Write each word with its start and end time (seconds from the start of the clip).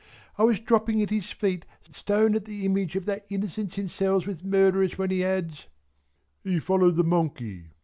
I 0.35 0.41
was 0.45 0.59
dropping 0.59 1.03
at 1.03 1.11
his 1.11 1.29
feet 1.29 1.63
Stone 1.91 2.33
at 2.33 2.45
the 2.45 2.65
image 2.65 2.95
of 2.95 3.05
that 3.05 3.23
Innocence 3.29 3.77
in 3.77 3.87
cells 3.87 4.25
with 4.25 4.43
murderers 4.43 4.97
when 4.97 5.11
he 5.11 5.23
adds 5.23 5.67
"He 6.43 6.57
followed 6.57 6.95
the 6.95 7.03
Monkey." 7.03 7.67